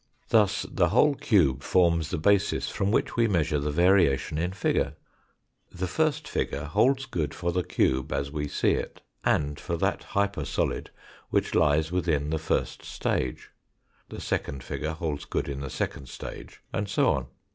Thus 0.29 0.63
the 0.71 0.89
whole 0.89 1.13
cube 1.13 1.61
forms 1.61 2.09
the 2.09 2.17
basis 2.17 2.71
from 2.71 2.89
which 2.89 3.15
we 3.15 3.27
measure 3.27 3.59
the 3.59 3.69
variation 3.69 4.39
in 4.39 4.51
figure. 4.51 4.95
The 5.71 5.85
first 5.85 6.27
figure 6.27 6.63
holds 6.63 7.05
good 7.05 7.35
for 7.35 7.51
the 7.51 7.61
cube 7.63 8.11
as 8.11 8.31
we 8.31 8.47
see 8.47 8.71
it, 8.71 9.01
and 9.23 9.59
for 9.59 9.77
that 9.77 10.01
hyper 10.03 10.43
solid 10.45 10.89
which 11.29 11.53
lies 11.53 11.91
within 11.91 12.31
the 12.31 12.39
first 12.39 12.83
stage; 12.83 13.51
the 14.09 14.19
second 14.19 14.63
figure 14.63 14.93
holds 14.93 15.25
good 15.25 15.47
in 15.47 15.59
the 15.61 15.69
second 15.69 16.09
stage, 16.09 16.63
and 16.73 16.89
so 16.89 17.07
on. 17.11 17.27